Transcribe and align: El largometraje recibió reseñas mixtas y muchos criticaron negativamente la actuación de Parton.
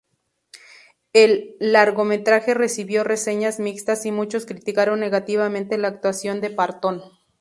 El 1.13 1.55
largometraje 1.59 2.55
recibió 2.55 3.03
reseñas 3.03 3.59
mixtas 3.59 4.03
y 4.07 4.11
muchos 4.11 4.47
criticaron 4.47 4.99
negativamente 4.99 5.77
la 5.77 5.89
actuación 5.89 6.41
de 6.41 6.49
Parton. 6.49 7.03